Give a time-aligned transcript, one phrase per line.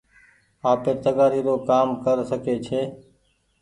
[0.71, 2.81] آپير تگآري رو ڪآم ڪر سکي ڇي۔